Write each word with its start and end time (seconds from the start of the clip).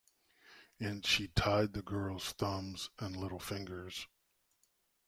And 0.79 1.05
she 1.05 1.27
tied 1.27 1.73
the 1.73 1.83
girl's 1.83 2.31
thumbs 2.31 2.89
and 2.97 3.15
little 3.15 3.37
fingers. 3.37 4.07